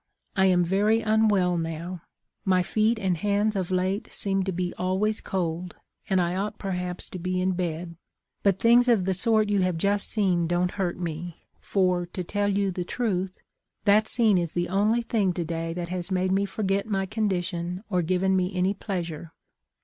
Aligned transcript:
I 0.35 0.45
am 0.47 0.63
very 0.63 1.01
unwell 1.01 1.59
now; 1.59 2.01
my 2.43 2.63
feet 2.63 2.97
and 2.97 3.17
hands 3.17 3.55
of 3.55 3.69
late 3.69 4.11
seem 4.11 4.41
to 4.45 4.51
be 4.51 4.73
always 4.73 5.21
cold, 5.21 5.75
and 6.09 6.19
I 6.19 6.35
ought 6.35 6.57
perhaps 6.57 7.07
to 7.11 7.19
be 7.19 7.39
in 7.39 7.51
bed; 7.51 7.97
but 8.41 8.57
things 8.57 8.87
of 8.87 9.05
the 9.05 9.13
sort 9.13 9.47
you 9.49 9.61
have 9.61 9.77
just 9.77 10.09
seen 10.09 10.47
don't 10.47 10.71
hurt 10.71 10.97
me, 10.97 11.43
for, 11.59 12.07
to 12.07 12.23
tell 12.23 12.49
you 12.49 12.71
the 12.71 12.83
truth, 12.83 13.43
that 13.85 14.07
scene 14.07 14.39
is 14.39 14.53
the 14.53 14.69
only 14.69 15.03
thing 15.03 15.33
to 15.33 15.45
day 15.45 15.71
that 15.73 15.89
has 15.89 16.09
made 16.09 16.31
me 16.31 16.45
forget 16.45 16.87
my 16.89 17.05
condition 17.05 17.83
or 17.87 18.01
given 18.01 18.35
me 18.35 18.51
any 18.55 18.73
pleasure. 18.73 19.33